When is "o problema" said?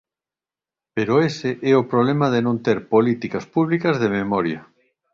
1.81-2.27